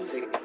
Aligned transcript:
music. 0.00 0.40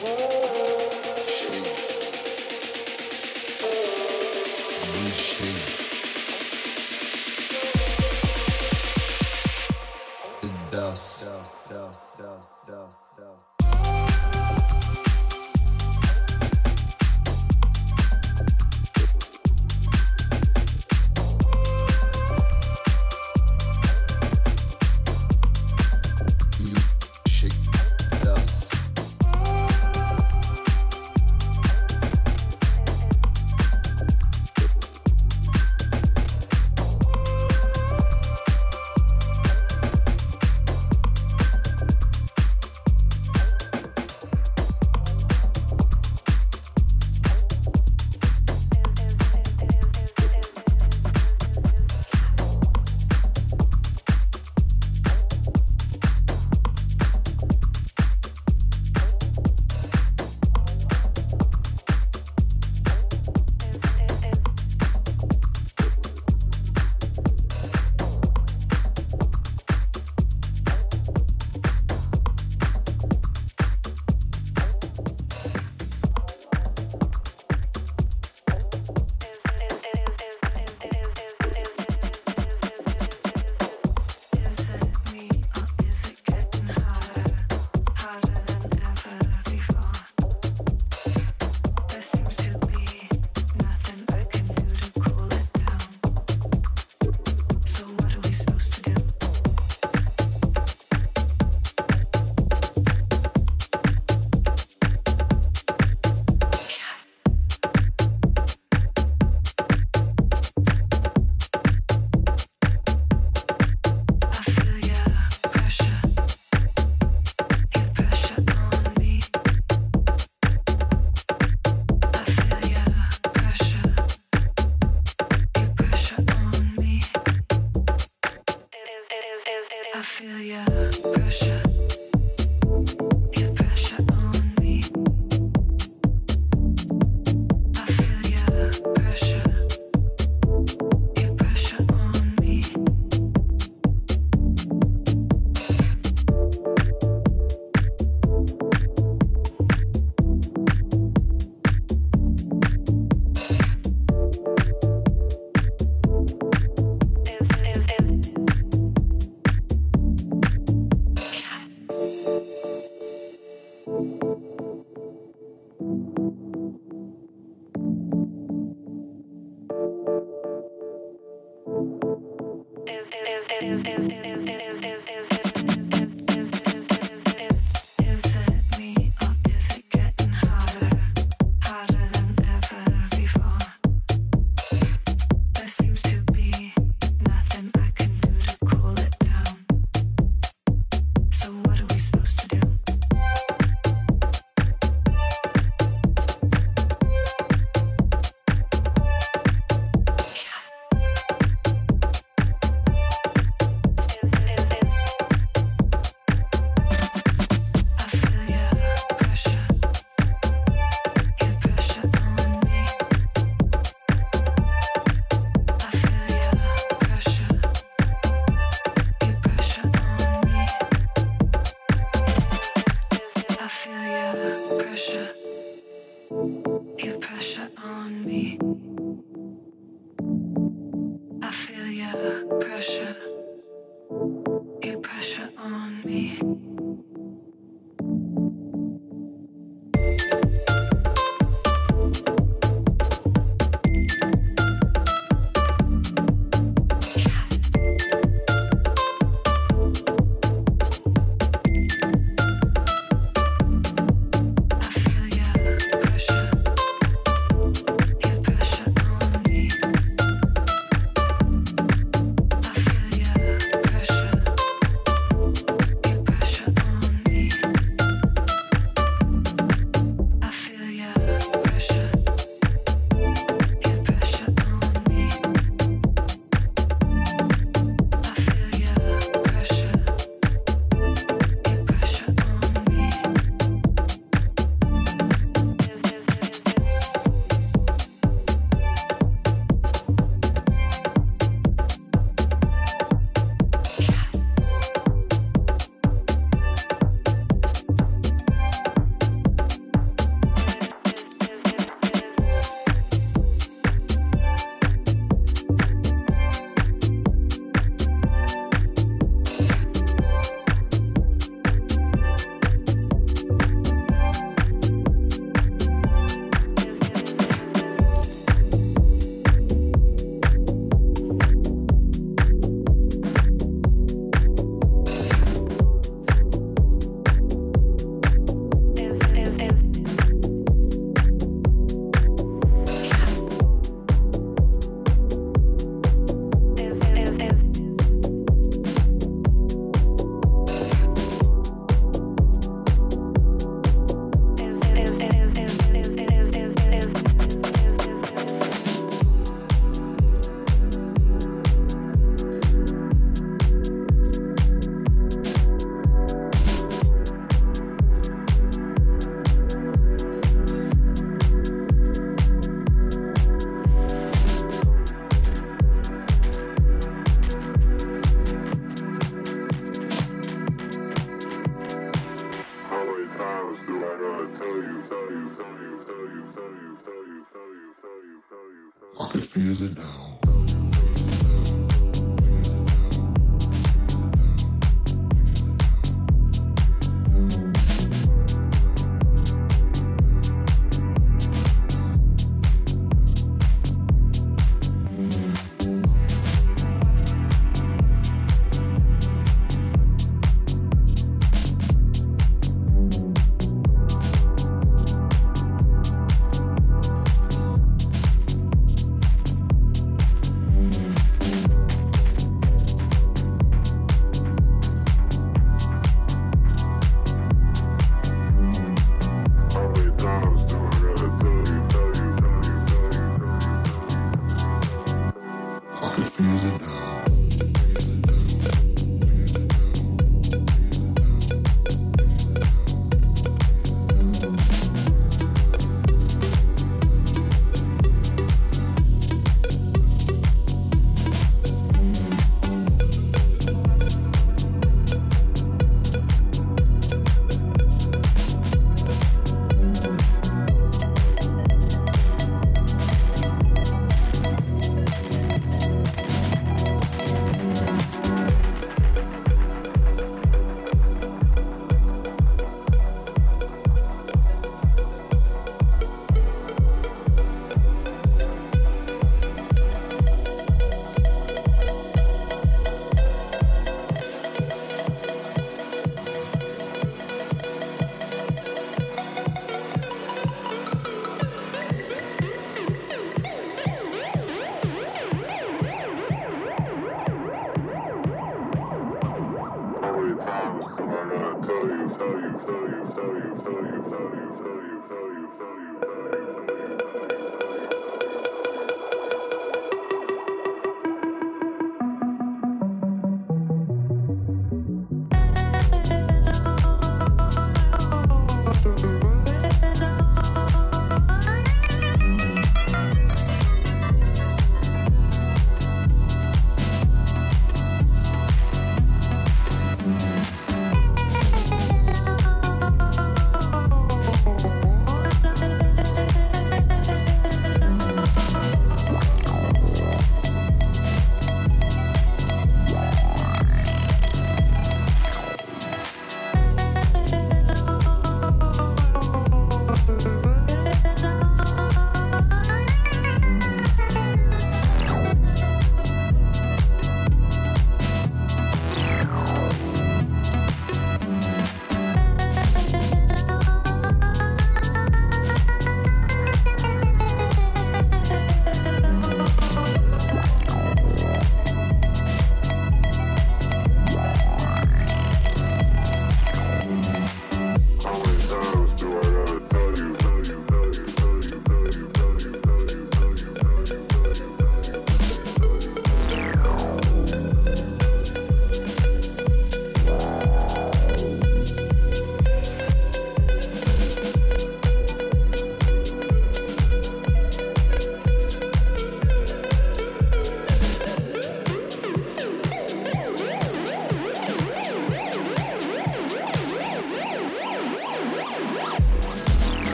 Oh. 0.00 0.57